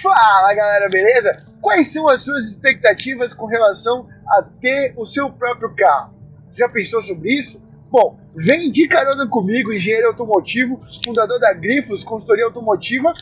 Fala 0.00 0.54
galera, 0.54 0.88
beleza? 0.88 1.36
Quais 1.60 1.92
são 1.92 2.08
as 2.08 2.22
suas 2.22 2.44
expectativas 2.48 3.34
com 3.34 3.46
relação 3.46 4.08
a 4.28 4.42
ter 4.60 4.94
o 4.96 5.04
seu 5.04 5.30
próprio 5.30 5.74
carro? 5.74 6.14
Já 6.56 6.68
pensou 6.68 7.02
sobre 7.02 7.32
isso? 7.32 7.60
Bom, 7.90 8.18
vem 8.34 8.70
de 8.70 8.86
carona 8.86 9.26
comigo, 9.26 9.72
engenheiro 9.72 10.08
automotivo, 10.08 10.80
fundador 11.04 11.40
da 11.40 11.52
Grifos 11.52 12.04
Consultoria 12.04 12.44
Automotiva, 12.44 13.12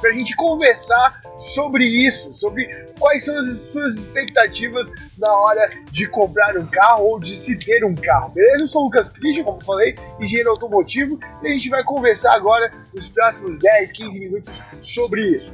para 0.00 0.10
a 0.10 0.12
gente 0.12 0.34
conversar 0.36 1.20
sobre 1.38 1.84
isso, 1.84 2.32
sobre 2.34 2.66
quais 2.98 3.24
são 3.24 3.36
as 3.38 3.58
suas 3.58 3.96
expectativas 3.96 4.90
na 5.18 5.30
hora 5.30 5.70
de 5.90 6.06
comprar 6.06 6.56
um 6.56 6.66
carro 6.66 7.04
ou 7.04 7.20
de 7.20 7.34
se 7.36 7.56
ter 7.56 7.84
um 7.84 7.94
carro, 7.94 8.30
beleza? 8.30 8.64
Eu 8.64 8.68
sou 8.68 8.82
o 8.82 8.84
Lucas 8.86 9.08
Christian, 9.08 9.44
como 9.44 9.62
falei, 9.64 9.96
engenheiro 10.20 10.50
automotivo, 10.50 11.18
e 11.42 11.48
a 11.48 11.50
gente 11.50 11.68
vai 11.68 11.82
conversar 11.84 12.34
agora 12.34 12.70
nos 12.94 13.08
próximos 13.08 13.58
10, 13.58 13.92
15 13.92 14.20
minutos 14.20 14.54
sobre 14.82 15.36
isso. 15.36 15.52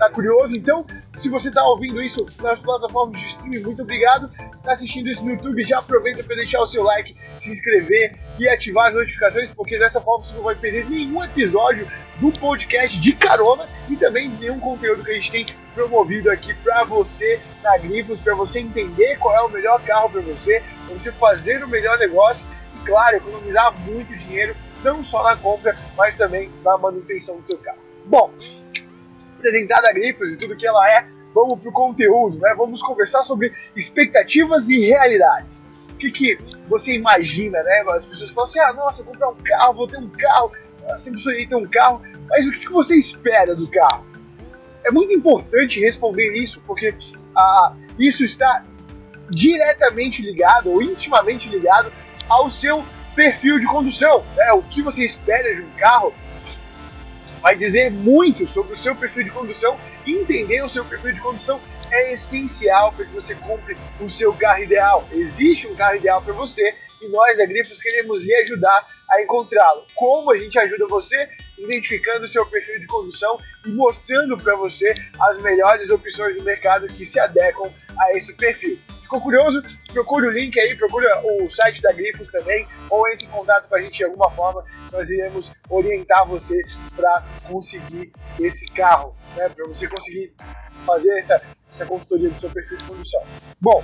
Tá 0.00 0.08
curioso? 0.08 0.56
Então, 0.56 0.86
se 1.14 1.28
você 1.28 1.50
está 1.50 1.62
ouvindo 1.62 2.00
isso 2.00 2.24
nas 2.40 2.58
plataformas 2.58 3.20
de 3.20 3.26
streaming, 3.26 3.58
muito 3.58 3.82
obrigado. 3.82 4.28
Se 4.30 4.54
está 4.54 4.72
assistindo 4.72 5.10
isso 5.10 5.22
no 5.22 5.32
YouTube, 5.32 5.62
já 5.62 5.78
aproveita 5.78 6.24
para 6.24 6.36
deixar 6.36 6.62
o 6.62 6.66
seu 6.66 6.82
like, 6.82 7.14
se 7.36 7.50
inscrever 7.50 8.18
e 8.38 8.48
ativar 8.48 8.86
as 8.86 8.94
notificações, 8.94 9.50
porque 9.50 9.78
dessa 9.78 10.00
forma 10.00 10.24
você 10.24 10.34
não 10.34 10.44
vai 10.44 10.54
perder 10.54 10.88
nenhum 10.88 11.22
episódio 11.22 11.86
do 12.18 12.32
podcast 12.32 12.98
de 12.98 13.12
carona 13.12 13.68
e 13.90 13.96
também 13.96 14.30
nenhum 14.40 14.58
conteúdo 14.58 15.04
que 15.04 15.10
a 15.10 15.14
gente 15.14 15.30
tem 15.30 15.46
promovido 15.74 16.30
aqui 16.30 16.54
para 16.54 16.82
você 16.84 17.38
na 17.62 17.76
Grifos, 17.76 18.20
para 18.20 18.34
você 18.34 18.60
entender 18.60 19.18
qual 19.18 19.36
é 19.36 19.42
o 19.42 19.50
melhor 19.50 19.82
carro 19.82 20.08
para 20.08 20.22
você, 20.22 20.62
para 20.86 20.94
você 20.94 21.12
fazer 21.12 21.62
o 21.62 21.68
melhor 21.68 21.98
negócio 21.98 22.46
e, 22.74 22.86
claro, 22.86 23.18
economizar 23.18 23.78
muito 23.80 24.16
dinheiro, 24.16 24.56
não 24.82 25.04
só 25.04 25.22
na 25.22 25.36
compra, 25.36 25.76
mas 25.94 26.14
também 26.14 26.50
na 26.64 26.78
manutenção 26.78 27.38
do 27.38 27.46
seu 27.46 27.58
carro. 27.58 27.80
Bom, 28.06 28.32
apresentada 29.40 29.88
a 29.88 29.92
Grifos 29.92 30.30
e 30.30 30.36
tudo 30.36 30.56
que 30.56 30.66
ela 30.66 30.88
é, 30.88 31.06
vamos 31.34 31.58
para 31.58 31.70
o 31.70 31.72
conteúdo, 31.72 32.38
né? 32.38 32.54
Vamos 32.56 32.82
conversar 32.82 33.22
sobre 33.24 33.52
expectativas 33.74 34.68
e 34.68 34.86
realidades. 34.86 35.62
O 35.90 35.96
que, 35.96 36.10
que 36.10 36.38
você 36.68 36.92
imagina, 36.92 37.62
né? 37.62 37.84
As 37.88 38.04
pessoas 38.04 38.30
falam 38.30 38.48
assim: 38.48 38.60
ah, 38.60 38.72
nossa, 38.72 39.02
vou 39.02 39.12
comprar 39.12 39.30
um 39.30 39.36
carro, 39.36 39.74
vou 39.74 39.88
ter 39.88 39.98
um 39.98 40.08
carro, 40.08 40.52
sempre 40.96 41.20
sonhei 41.20 41.46
ter 41.46 41.56
um 41.56 41.68
carro, 41.68 42.02
mas 42.28 42.46
o 42.46 42.52
que, 42.52 42.60
que 42.60 42.72
você 42.72 42.96
espera 42.96 43.54
do 43.54 43.68
carro? 43.68 44.06
É 44.84 44.90
muito 44.90 45.12
importante 45.12 45.80
responder 45.80 46.32
isso, 46.34 46.60
porque 46.66 46.94
ah, 47.36 47.74
isso 47.98 48.24
está 48.24 48.64
diretamente 49.30 50.22
ligado 50.22 50.70
ou 50.70 50.82
intimamente 50.82 51.48
ligado 51.48 51.92
ao 52.28 52.50
seu 52.50 52.84
perfil 53.14 53.58
de 53.58 53.66
condução. 53.66 54.24
Né? 54.36 54.52
O 54.52 54.62
que 54.62 54.82
você 54.82 55.04
espera 55.04 55.54
de 55.54 55.62
um 55.62 55.70
carro 55.78 56.12
vai 57.40 57.56
dizer 57.56 57.90
muito 57.90 58.46
sobre 58.46 58.72
o 58.72 58.76
seu 58.76 58.94
perfil 58.94 59.24
de 59.24 59.30
condução. 59.30 59.76
Entender 60.06 60.62
o 60.62 60.68
seu 60.68 60.84
perfil 60.84 61.12
de 61.12 61.20
condução 61.20 61.60
é 61.90 62.12
essencial 62.12 62.92
para 62.92 63.04
que 63.04 63.12
você 63.12 63.34
compre 63.34 63.76
o 64.00 64.08
seu 64.08 64.32
carro 64.32 64.62
ideal. 64.62 65.08
Existe 65.12 65.66
um 65.66 65.74
carro 65.74 65.96
ideal 65.96 66.22
para 66.22 66.32
você 66.32 66.74
e 67.00 67.08
nós 67.08 67.36
da 67.36 67.46
Grifos 67.46 67.80
queremos 67.80 68.22
lhe 68.22 68.34
ajudar 68.36 68.86
a 69.10 69.22
encontrá-lo. 69.22 69.86
Como 69.94 70.30
a 70.30 70.38
gente 70.38 70.58
ajuda 70.58 70.86
você? 70.86 71.28
Identificando 71.58 72.24
o 72.24 72.28
seu 72.28 72.44
perfil 72.46 72.78
de 72.78 72.86
condução 72.86 73.38
e 73.66 73.70
mostrando 73.70 74.36
para 74.36 74.54
você 74.56 74.92
as 75.20 75.38
melhores 75.38 75.90
opções 75.90 76.36
do 76.36 76.44
mercado 76.44 76.86
que 76.88 77.04
se 77.04 77.18
adequam 77.18 77.72
a 77.98 78.16
esse 78.16 78.34
perfil. 78.34 78.78
Ficou 79.10 79.22
curioso? 79.22 79.60
Procure 79.92 80.28
o 80.28 80.30
link 80.30 80.56
aí, 80.60 80.76
procure 80.76 81.04
o 81.24 81.50
site 81.50 81.82
da 81.82 81.92
Grifos 81.92 82.28
também, 82.28 82.64
ou 82.88 83.08
entre 83.10 83.26
em 83.26 83.30
contato 83.30 83.68
com 83.68 83.74
a 83.74 83.82
gente 83.82 83.96
de 83.96 84.04
alguma 84.04 84.30
forma. 84.30 84.64
Nós 84.92 85.10
iremos 85.10 85.50
orientar 85.68 86.24
você 86.28 86.62
para 86.94 87.26
conseguir 87.48 88.12
esse 88.38 88.66
carro, 88.66 89.16
né? 89.36 89.48
para 89.48 89.66
você 89.66 89.88
conseguir 89.88 90.32
fazer 90.86 91.18
essa, 91.18 91.42
essa 91.68 91.84
consultoria 91.86 92.30
do 92.30 92.38
seu 92.38 92.50
perfil 92.50 92.76
de 92.76 92.84
condução. 92.84 93.20
Bom, 93.60 93.82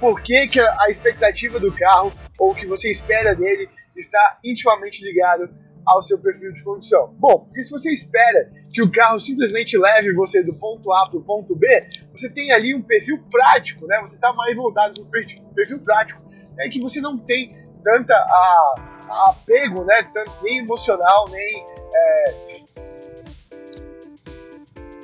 por 0.00 0.22
que, 0.22 0.48
que 0.48 0.60
a 0.60 0.88
expectativa 0.88 1.60
do 1.60 1.70
carro 1.70 2.10
ou 2.38 2.52
o 2.52 2.54
que 2.54 2.66
você 2.66 2.90
espera 2.90 3.34
dele 3.34 3.68
está 3.94 4.38
intimamente 4.42 5.04
ligado 5.04 5.54
ao 5.86 6.02
seu 6.02 6.18
perfil 6.18 6.52
de 6.52 6.62
condução? 6.62 7.14
Bom, 7.18 7.40
porque 7.40 7.62
se 7.62 7.70
você 7.70 7.92
espera 7.92 8.50
que 8.72 8.82
o 8.82 8.90
carro 8.90 9.20
simplesmente 9.20 9.76
leve 9.78 10.12
você 10.14 10.42
do 10.42 10.54
ponto 10.54 10.92
A 10.92 11.08
para 11.08 11.18
o 11.18 11.22
ponto 11.22 11.54
B, 11.54 11.66
você 12.12 12.28
tem 12.28 12.52
ali 12.52 12.74
um 12.74 12.82
perfil 12.82 13.22
prático, 13.30 13.86
né? 13.86 14.00
Você 14.00 14.16
está 14.16 14.32
mais 14.32 14.54
voltado 14.56 14.94
para 14.94 15.20
o 15.20 15.54
perfil 15.54 15.80
prático, 15.80 16.22
é 16.58 16.68
que 16.68 16.80
você 16.80 17.00
não 17.00 17.18
tem 17.18 17.56
tanta 17.82 18.14
a, 18.14 18.74
a 19.08 19.30
apego, 19.30 19.84
né? 19.84 20.02
Tanto, 20.14 20.32
nem 20.42 20.58
emocional, 20.58 21.26
nem 21.30 21.64
é, 21.94 22.64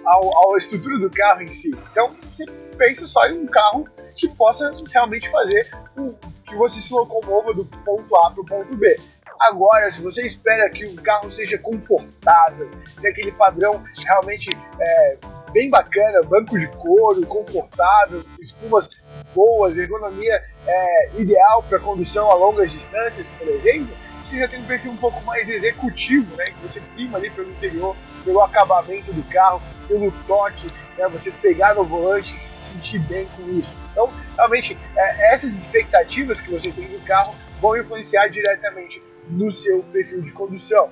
ao, 0.05 0.37
ao 0.37 0.57
estrutura 0.57 0.99
do 0.99 1.11
carro 1.11 1.43
em 1.43 1.53
si. 1.53 1.71
Então, 1.93 2.11
você 2.11 2.45
pensa 2.77 3.07
só 3.07 3.27
em 3.27 3.39
um 3.39 3.47
carro 3.47 3.87
que 4.15 4.29
possa 4.29 4.71
realmente 4.93 5.29
fazer 5.31 5.69
um, 5.97 6.11
que 6.47 6.55
você 6.57 6.81
se 6.81 6.93
locomova 6.93 7.55
do 7.55 7.65
ponto 7.65 8.17
A 8.17 8.31
para 8.31 8.41
o 8.41 8.47
ponto 8.47 8.77
B. 8.77 8.99
Agora, 9.41 9.91
se 9.91 10.03
você 10.03 10.27
espera 10.27 10.69
que 10.69 10.85
o 10.85 10.95
carro 10.97 11.31
seja 11.31 11.57
confortável, 11.57 12.71
tenha 13.01 13.11
aquele 13.11 13.33
padrão 13.33 13.83
realmente 14.05 14.51
é, 14.79 15.17
bem 15.51 15.71
bacana, 15.71 16.23
banco 16.23 16.59
de 16.59 16.67
couro, 16.69 17.27
confortável, 17.27 18.23
espumas 18.39 18.87
boas, 19.35 19.79
ergonomia 19.79 20.45
é, 20.67 21.11
ideal 21.17 21.63
para 21.63 21.79
condução 21.81 22.31
a 22.31 22.35
longas 22.35 22.71
distâncias, 22.71 23.29
por 23.39 23.49
exemplo, 23.49 23.97
você 24.31 24.39
já 24.39 24.47
tem 24.47 24.61
um 24.61 24.65
perfil 24.65 24.93
um 24.93 24.97
pouco 24.97 25.25
mais 25.25 25.49
executivo, 25.49 26.37
né? 26.37 26.45
Que 26.45 26.63
você 26.63 26.81
prima 26.95 27.19
ali 27.19 27.31
pelo 27.31 27.51
interior, 27.51 27.97
pelo 28.25 28.41
acabamento 28.43 29.13
do 29.13 29.23
carro, 29.25 29.61
pelo 29.89 30.13
toque, 30.27 30.67
né? 30.97 31.09
Você 31.09 31.33
pegar 31.33 31.75
no 31.75 31.85
volante, 31.85 32.31
se 32.31 32.71
sentir 32.71 33.01
bem 33.01 33.27
com 33.37 33.43
isso. 33.59 33.73
Então, 33.91 34.13
realmente, 34.37 34.79
é, 34.95 35.35
essas 35.35 35.53
expectativas 35.53 36.39
que 36.39 36.51
você 36.51 36.71
tem 36.71 36.87
do 36.87 37.01
carro 37.01 37.35
vão 37.61 37.77
influenciar 37.77 38.29
diretamente 38.29 39.03
no 39.29 39.51
seu 39.51 39.83
perfil 39.85 40.23
de 40.23 40.33
condução. 40.33 40.91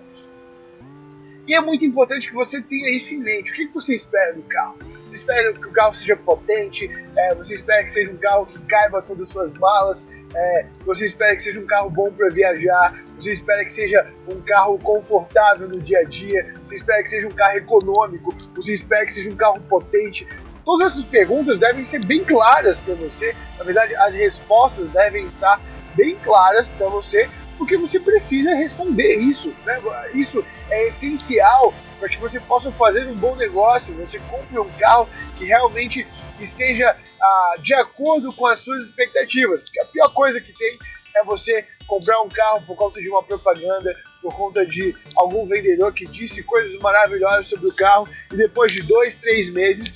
E 1.47 1.55
é 1.55 1.61
muito 1.63 1.85
importante 1.85 2.29
que 2.29 2.35
você 2.35 2.61
tenha 2.61 2.95
isso 2.95 3.15
em 3.15 3.19
mente. 3.19 3.51
O 3.51 3.55
que 3.55 3.67
você 3.69 3.95
espera 3.95 4.35
do 4.35 4.43
carro? 4.43 4.77
Você 5.07 5.15
espera 5.15 5.53
que 5.55 5.67
o 5.67 5.73
carro 5.73 5.95
seja 5.95 6.15
potente, 6.15 6.91
é, 7.17 7.35
você 7.35 7.55
espera 7.55 7.83
que 7.83 7.91
seja 7.91 8.13
um 8.13 8.19
carro 8.19 8.45
que 8.45 8.59
caiba 8.67 9.01
todas 9.01 9.29
as 9.29 9.33
suas 9.33 9.53
malas, 9.55 10.07
é, 10.35 10.67
você 10.85 11.07
espera 11.07 11.35
que 11.35 11.43
seja 11.43 11.59
um 11.59 11.67
carro 11.67 11.89
bom 11.89 12.13
para 12.13 12.29
viajar, 12.29 13.03
você 13.17 13.33
espera 13.33 13.65
que 13.65 13.73
seja 13.73 14.07
um 14.29 14.43
carro 14.43 14.79
confortável 14.79 15.67
no 15.67 15.81
dia 15.81 16.01
a 16.01 16.05
dia, 16.05 16.55
você 16.65 16.75
espera 16.75 17.03
que 17.03 17.09
seja 17.09 17.27
um 17.27 17.31
carro 17.31 17.57
econômico, 17.57 18.35
você 18.55 18.75
espera 18.75 19.07
que 19.07 19.15
seja 19.15 19.31
um 19.31 19.37
carro 19.37 19.59
potente. 19.63 20.29
Todas 20.67 20.93
essas 20.93 21.05
perguntas 21.05 21.59
devem 21.59 21.83
ser 21.87 22.05
bem 22.05 22.23
claras 22.23 22.77
para 22.79 22.95
você. 22.95 23.35
Na 23.57 23.65
verdade, 23.65 23.97
as 23.97 24.15
respostas 24.15 24.89
devem 24.89 25.25
estar 25.25 25.59
bem 25.97 26.15
claras 26.17 26.69
para 26.69 26.89
você, 26.89 27.27
porque 27.59 27.77
você 27.77 27.99
precisa 27.99 28.55
responder 28.55 29.17
isso. 29.17 29.53
Né? 29.67 29.79
Isso 30.15 30.45
é 30.71 30.87
essencial 30.87 31.75
para 31.99 32.09
que 32.09 32.17
você 32.17 32.39
possa 32.41 32.71
fazer 32.71 33.07
um 33.09 33.17
bom 33.17 33.35
negócio, 33.35 33.93
você 33.95 34.19
compre 34.21 34.59
um 34.59 34.71
carro 34.79 35.09
que 35.37 35.45
realmente 35.45 36.07
esteja 36.41 36.97
ah, 37.21 37.55
de 37.61 37.75
acordo 37.75 38.33
com 38.33 38.47
as 38.47 38.61
suas 38.61 38.85
expectativas. 38.85 39.63
Porque 39.63 39.81
a 39.81 39.87
pior 39.87 40.09
coisa 40.11 40.41
que 40.41 40.53
tem 40.53 40.79
é 41.17 41.25
você 41.25 41.67
comprar 41.87 42.23
um 42.23 42.29
carro 42.29 42.63
por 42.65 42.77
conta 42.77 43.01
de 43.01 43.09
uma 43.09 43.23
propaganda, 43.23 43.95
por 44.23 44.35
conta 44.37 44.65
de 44.65 44.95
algum 45.17 45.45
vendedor 45.47 45.93
que 45.93 46.07
disse 46.07 46.43
coisas 46.43 46.79
maravilhosas 46.79 47.49
sobre 47.49 47.69
o 47.69 47.75
carro 47.75 48.09
e 48.33 48.37
depois 48.37 48.71
de 48.71 48.83
dois, 48.83 49.17
três 49.17 49.49
meses 49.51 49.93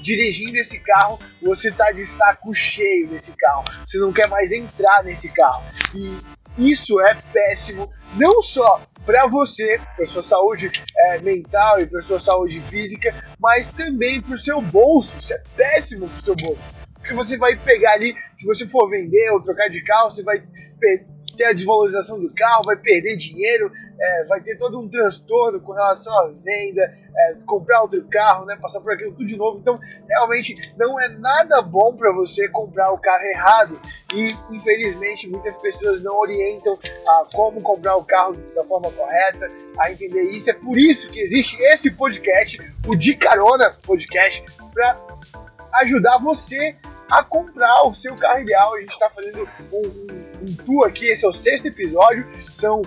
dirigindo 0.00 0.56
esse 0.56 0.78
carro, 0.78 1.18
você 1.42 1.70
tá 1.70 1.90
de 1.90 2.06
saco 2.06 2.54
cheio 2.54 3.08
nesse 3.08 3.32
carro. 3.36 3.64
Você 3.86 3.98
não 3.98 4.12
quer 4.12 4.28
mais 4.28 4.50
entrar 4.52 5.02
nesse 5.04 5.28
carro. 5.28 5.64
E 5.94 6.16
isso 6.58 7.00
é 7.00 7.14
péssimo, 7.32 7.90
não 8.14 8.42
só 8.42 8.82
para 9.06 9.26
você, 9.26 9.80
para 9.96 10.04
sua 10.04 10.22
saúde 10.22 10.70
é, 10.96 11.18
mental 11.20 11.80
e 11.80 11.86
para 11.86 12.02
sua 12.02 12.20
saúde 12.20 12.60
física, 12.68 13.14
mas 13.38 13.68
também 13.68 14.20
para 14.20 14.34
o 14.34 14.38
seu 14.38 14.60
bolso. 14.60 15.16
Isso 15.18 15.32
é 15.32 15.42
péssimo 15.56 16.08
para 16.08 16.18
o 16.18 16.22
seu 16.22 16.34
bolso. 16.34 16.62
Porque 16.94 17.14
você 17.14 17.38
vai 17.38 17.56
pegar 17.56 17.92
ali, 17.92 18.14
se 18.34 18.44
você 18.44 18.66
for 18.66 18.90
vender 18.90 19.30
ou 19.30 19.40
trocar 19.40 19.70
de 19.70 19.82
carro, 19.82 20.10
você 20.10 20.22
vai 20.22 20.42
ter 21.38 21.44
a 21.44 21.52
desvalorização 21.52 22.20
do 22.20 22.34
carro, 22.34 22.64
vai 22.64 22.76
perder 22.76 23.16
dinheiro, 23.16 23.72
é, 23.98 24.24
vai 24.24 24.40
ter 24.40 24.58
todo 24.58 24.78
um 24.78 24.88
transtorno 24.88 25.60
com 25.60 25.72
relação 25.72 26.12
à 26.18 26.28
venda, 26.44 26.82
é, 26.82 27.36
comprar 27.46 27.82
outro 27.82 28.04
carro, 28.10 28.44
né, 28.44 28.56
passar 28.60 28.80
por 28.80 28.92
aquilo 28.92 29.12
tudo 29.12 29.26
de 29.26 29.36
novo. 29.36 29.58
Então, 29.58 29.78
realmente, 30.08 30.54
não 30.76 31.00
é 31.00 31.08
nada 31.08 31.62
bom 31.62 31.94
para 31.94 32.12
você 32.12 32.48
comprar 32.48 32.92
o 32.92 32.98
carro 32.98 33.24
errado. 33.24 33.80
E, 34.14 34.36
infelizmente, 34.50 35.28
muitas 35.28 35.56
pessoas 35.58 36.02
não 36.02 36.18
orientam 36.18 36.74
a 37.06 37.22
como 37.32 37.62
comprar 37.62 37.96
o 37.96 38.04
carro 38.04 38.32
da 38.54 38.64
forma 38.64 38.90
correta, 38.90 39.48
a 39.78 39.90
entender 39.92 40.30
isso. 40.30 40.50
É 40.50 40.54
por 40.54 40.76
isso 40.76 41.08
que 41.08 41.20
existe 41.20 41.56
esse 41.62 41.90
podcast, 41.90 42.58
o 42.86 42.96
De 42.96 43.14
Carona 43.14 43.72
Podcast, 43.86 44.44
para 44.72 44.96
ajudar 45.80 46.18
você 46.18 46.76
a 47.10 47.22
comprar 47.22 47.82
o 47.86 47.94
seu 47.94 48.16
carro 48.16 48.40
ideal. 48.40 48.74
A 48.74 48.80
gente 48.80 48.92
está 48.92 49.10
fazendo 49.10 49.48
um, 49.72 49.76
um, 49.76 50.42
um 50.42 50.56
tour 50.64 50.86
aqui, 50.86 51.06
esse 51.06 51.24
é 51.24 51.28
o 51.28 51.32
sexto 51.32 51.66
episódio. 51.66 52.26
São 52.50 52.82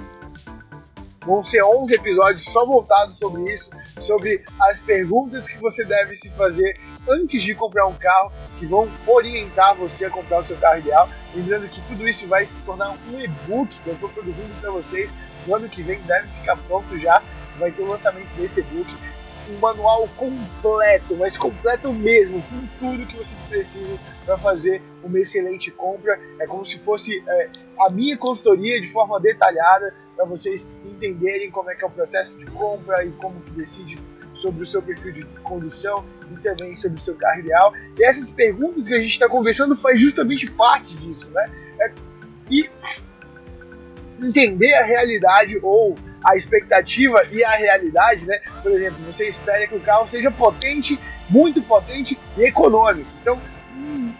Vão 1.23 1.43
ser 1.43 1.63
11 1.63 1.93
episódios 1.93 2.43
só 2.43 2.65
voltados 2.65 3.19
sobre 3.19 3.53
isso, 3.53 3.69
sobre 3.99 4.43
as 4.63 4.79
perguntas 4.79 5.47
que 5.47 5.57
você 5.59 5.85
deve 5.85 6.15
se 6.15 6.31
fazer 6.31 6.79
antes 7.07 7.43
de 7.43 7.53
comprar 7.53 7.85
um 7.85 7.93
carro, 7.93 8.31
que 8.57 8.65
vão 8.65 8.89
orientar 9.05 9.75
você 9.75 10.05
a 10.05 10.09
comprar 10.09 10.39
o 10.39 10.47
seu 10.47 10.57
carro 10.57 10.79
ideal. 10.79 11.07
Lembrando 11.35 11.69
que 11.69 11.79
tudo 11.81 12.09
isso 12.09 12.25
vai 12.25 12.43
se 12.43 12.59
tornar 12.61 12.95
um 13.11 13.19
e-book 13.19 13.69
que 13.83 13.87
eu 13.87 13.93
estou 13.93 14.09
produzindo 14.09 14.49
para 14.59 14.71
vocês. 14.71 15.11
No 15.45 15.55
ano 15.55 15.69
que 15.69 15.83
vem 15.83 15.99
deve 16.01 16.27
ficar 16.39 16.57
pronto 16.57 16.97
já. 16.97 17.21
Vai 17.59 17.71
ter 17.71 17.83
o 17.83 17.87
lançamento 17.87 18.29
desse 18.35 18.61
e-book 18.61 18.91
um 19.51 19.59
manual 19.59 20.07
completo, 20.15 21.15
mas 21.15 21.37
completo 21.37 21.91
mesmo, 21.91 22.41
com 22.43 22.67
tudo 22.79 23.05
que 23.05 23.17
vocês 23.17 23.43
precisam 23.43 23.97
para 24.25 24.37
fazer 24.37 24.81
uma 25.03 25.19
excelente 25.19 25.69
compra. 25.71 26.19
É 26.39 26.47
como 26.47 26.65
se 26.65 26.77
fosse 26.79 27.23
é, 27.27 27.49
a 27.79 27.89
minha 27.89 28.17
consultoria 28.17 28.79
de 28.79 28.87
forma 28.91 29.19
detalhada 29.19 29.93
para 30.15 30.25
vocês 30.25 30.67
entenderem 30.85 31.51
como 31.51 31.69
é 31.69 31.75
que 31.75 31.83
é 31.83 31.87
o 31.87 31.91
processo 31.91 32.37
de 32.37 32.45
compra 32.45 33.03
e 33.03 33.11
como 33.11 33.39
que 33.41 33.51
decide 33.51 33.97
sobre 34.33 34.63
o 34.63 34.65
seu 34.65 34.81
perfil 34.81 35.11
de 35.11 35.25
condução 35.43 36.03
e 36.31 36.39
também 36.39 36.75
sobre 36.75 36.97
o 36.97 37.01
seu 37.01 37.15
carro 37.15 37.39
ideal. 37.39 37.73
E 37.97 38.03
essas 38.03 38.31
perguntas 38.31 38.87
que 38.87 38.93
a 38.93 38.97
gente 38.97 39.11
está 39.11 39.27
conversando 39.27 39.75
faz 39.75 39.99
justamente 39.99 40.49
parte 40.51 40.95
disso, 40.95 41.29
né? 41.31 41.49
É, 41.79 41.91
e 42.49 42.69
entender 44.21 44.73
a 44.75 44.83
realidade 44.83 45.59
ou 45.61 45.95
a 46.23 46.35
expectativa 46.35 47.25
e 47.31 47.43
a 47.43 47.51
realidade, 47.51 48.25
né? 48.25 48.39
Por 48.61 48.71
exemplo, 48.71 49.03
você 49.05 49.27
espera 49.27 49.67
que 49.67 49.75
o 49.75 49.79
carro 49.79 50.07
seja 50.07 50.29
potente, 50.29 50.99
muito 51.29 51.61
potente 51.61 52.17
e 52.37 52.43
econômico. 52.43 53.09
Então, 53.21 53.41
hum, 53.75 54.13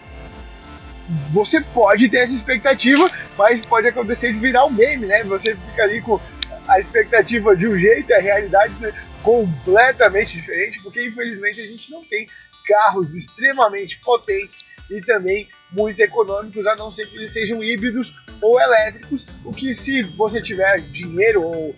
você 1.32 1.60
pode 1.60 2.08
ter 2.08 2.18
essa 2.18 2.34
expectativa, 2.34 3.10
mas 3.36 3.64
pode 3.66 3.86
acontecer 3.86 4.32
de 4.32 4.38
virar 4.38 4.66
um 4.66 4.70
meme, 4.70 5.06
né? 5.06 5.22
Você 5.24 5.54
fica 5.54 5.84
ali 5.84 6.00
com 6.00 6.20
a 6.66 6.78
expectativa 6.78 7.56
de 7.56 7.66
um 7.68 7.78
jeito 7.78 8.10
e 8.10 8.14
a 8.14 8.20
realidade 8.20 8.74
ser 8.74 8.94
completamente 9.22 10.32
diferente, 10.32 10.80
porque 10.82 11.06
infelizmente 11.06 11.60
a 11.60 11.66
gente 11.66 11.90
não 11.90 12.04
tem 12.04 12.28
carros 12.66 13.14
extremamente 13.14 13.98
potentes 14.00 14.64
e 14.90 15.00
também 15.00 15.48
muito 15.72 16.00
econômicos, 16.00 16.66
a 16.66 16.76
não 16.76 16.90
ser 16.90 17.06
que 17.06 17.16
eles 17.16 17.32
sejam 17.32 17.62
híbridos 17.62 18.14
ou 18.40 18.60
elétricos, 18.60 19.24
o 19.44 19.52
que 19.52 19.74
se 19.74 20.02
você 20.02 20.40
tiver 20.40 20.80
dinheiro 20.80 21.42
ou 21.42 21.74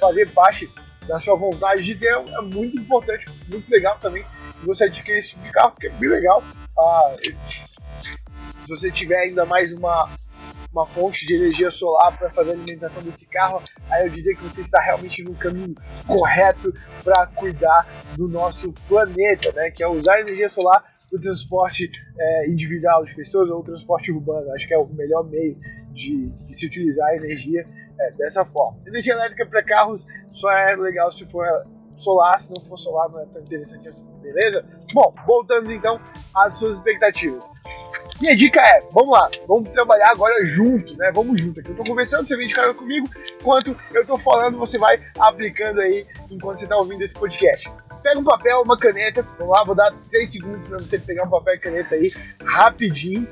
fazer 0.00 0.26
parte 0.32 0.70
da 1.06 1.20
sua 1.20 1.36
vontade 1.36 1.84
de 1.84 1.94
ter 1.94 2.08
é 2.12 2.40
muito 2.42 2.78
importante, 2.78 3.26
muito 3.48 3.70
legal 3.70 3.96
também 3.98 4.24
você 4.62 4.84
adquirir 4.84 5.18
esse 5.18 5.28
tipo 5.30 5.42
de 5.42 5.52
carro, 5.52 5.72
porque 5.72 5.86
é 5.86 5.90
bem 5.90 6.08
legal. 6.08 6.42
Ah, 6.78 7.16
se 7.22 8.68
você 8.68 8.90
tiver 8.90 9.18
ainda 9.18 9.44
mais 9.44 9.72
uma, 9.72 10.10
uma 10.72 10.86
fonte 10.86 11.26
de 11.26 11.34
energia 11.34 11.70
solar 11.70 12.16
para 12.18 12.30
fazer 12.30 12.50
a 12.50 12.54
alimentação 12.54 13.02
desse 13.02 13.26
carro, 13.26 13.62
aí 13.90 14.04
eu 14.04 14.10
diria 14.10 14.34
que 14.34 14.42
você 14.42 14.60
está 14.60 14.80
realmente 14.80 15.22
no 15.22 15.34
caminho 15.34 15.74
correto 16.06 16.72
para 17.04 17.26
cuidar 17.28 17.86
do 18.16 18.26
nosso 18.26 18.72
planeta, 18.88 19.52
né? 19.52 19.70
Que 19.70 19.82
é 19.82 19.88
usar 19.88 20.20
energia 20.20 20.48
solar 20.48 20.95
para 21.08 21.18
o 21.18 21.20
transporte 21.20 21.90
é, 22.18 22.48
individual 22.48 23.04
de 23.04 23.14
pessoas 23.14 23.50
ou 23.50 23.62
transporte 23.62 24.10
urbano. 24.10 24.50
Acho 24.52 24.66
que 24.66 24.74
é 24.74 24.78
o 24.78 24.86
melhor 24.86 25.24
meio 25.24 25.56
de, 25.92 26.28
de 26.28 26.54
se 26.54 26.66
utilizar 26.66 27.08
a 27.08 27.16
energia 27.16 27.66
é, 27.98 28.10
dessa 28.12 28.44
forma. 28.44 28.78
Energia 28.86 29.14
elétrica 29.14 29.46
para 29.46 29.62
carros 29.62 30.06
só 30.32 30.50
é 30.50 30.76
legal 30.76 31.10
se 31.12 31.24
for 31.26 31.46
solar, 31.96 32.38
se 32.38 32.52
não 32.54 32.62
for 32.66 32.78
solar 32.78 33.08
não 33.08 33.20
é 33.20 33.26
tão 33.26 33.42
interessante 33.42 33.88
assim, 33.88 34.06
beleza? 34.20 34.64
Bom, 34.92 35.14
voltando 35.26 35.72
então 35.72 36.00
às 36.34 36.54
suas 36.54 36.76
expectativas. 36.76 37.48
Minha 38.20 38.36
dica 38.36 38.60
é, 38.60 38.80
vamos 38.92 39.10
lá, 39.10 39.28
vamos 39.46 39.68
trabalhar 39.70 40.10
agora 40.10 40.44
junto, 40.46 40.96
né? 40.96 41.10
Vamos 41.12 41.40
junto 41.40 41.60
aqui. 41.60 41.70
Eu 41.70 41.76
tô 41.76 41.84
conversando, 41.84 42.26
você 42.26 42.36
vem 42.36 42.46
de 42.46 42.54
cara 42.54 42.72
comigo, 42.72 43.08
enquanto 43.40 43.76
eu 43.92 44.06
tô 44.06 44.16
falando, 44.18 44.58
você 44.58 44.78
vai 44.78 45.00
aplicando 45.18 45.80
aí 45.80 46.04
enquanto 46.30 46.60
você 46.60 46.66
tá 46.66 46.76
ouvindo 46.76 47.02
esse 47.02 47.14
podcast. 47.14 47.70
Pega 48.02 48.20
um 48.20 48.24
papel, 48.24 48.62
uma 48.62 48.76
caneta, 48.76 49.22
vamos 49.38 49.56
lá, 49.56 49.64
vou 49.64 49.74
dar 49.74 49.92
3 50.10 50.30
segundos 50.30 50.66
para 50.66 50.78
você 50.78 50.98
pegar 50.98 51.24
um 51.24 51.30
papel 51.30 51.54
e 51.54 51.58
caneta 51.58 51.94
aí, 51.94 52.12
rapidinho. 52.44 53.26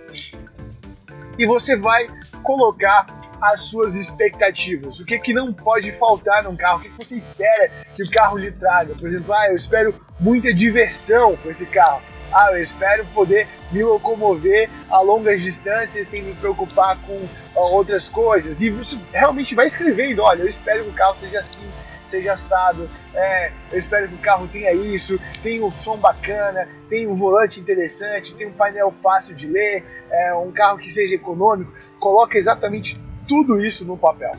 E 1.39 1.47
você 1.47 1.77
vai 1.77 2.07
colocar 2.43 3.07
as 3.41 3.61
suas 3.61 3.95
expectativas. 3.95 4.99
O 4.99 5.05
que, 5.05 5.19
que 5.19 5.33
não 5.33 5.53
pode 5.53 5.93
faltar 5.93 6.43
num 6.43 6.57
carro? 6.57 6.79
O 6.79 6.83
que, 6.83 6.89
que 6.89 7.05
você 7.05 7.17
espera 7.17 7.71
que 7.95 8.03
o 8.03 8.11
carro 8.11 8.39
lhe 8.39 8.51
traga? 8.51 8.95
Por 8.95 9.09
exemplo, 9.09 9.33
ah, 9.35 9.49
eu 9.49 9.57
espero 9.57 9.95
muita 10.19 10.53
diversão 10.53 11.37
com 11.37 11.51
esse 11.51 11.67
carro. 11.67 12.01
Ah, 12.33 12.49
eu 12.53 12.63
espero 12.63 13.05
poder 13.15 13.47
me 13.71 13.83
locomover 13.83 14.69
a 14.91 15.01
longas 15.01 15.41
distâncias 15.43 16.09
sem 16.09 16.23
me 16.23 16.35
preocupar 16.35 16.99
com 17.03 17.13
uh, 17.13 17.29
outras 17.55 18.09
coisas. 18.09 18.61
E 18.61 18.71
você 18.71 18.99
realmente 19.13 19.55
vai 19.55 19.67
escrevendo: 19.67 20.23
olha, 20.23 20.43
eu 20.43 20.49
espero 20.49 20.85
que 20.85 20.91
o 20.91 20.95
carro 20.95 21.17
seja 21.21 21.39
assim, 21.39 21.67
seja 22.09 22.33
assado. 22.33 22.89
É, 23.15 23.53
eu 23.71 23.79
espero 23.79 24.09
que 24.09 24.15
o 24.15 24.19
carro 24.19 24.49
tenha 24.49 24.73
isso, 24.73 25.19
tenha 25.43 25.65
um 25.65 25.71
som 25.71 25.97
bacana, 25.97 26.69
tenha 26.89 27.09
um 27.09 27.15
volante 27.15 27.61
interessante, 27.61 28.35
tenha 28.35 28.49
um 28.49 28.53
painel 28.53 28.93
fácil 29.03 29.35
de 29.35 29.47
ler, 29.47 29.85
é, 30.11 30.35
um 30.35 30.53
carro 30.53 30.79
que 30.79 30.91
seja 30.91 31.15
econômico. 31.15 31.73
Coloca 31.99 32.37
exatamente 32.37 32.99
tudo 33.27 33.65
isso 33.65 33.85
no 33.85 33.97
papel. 33.97 34.33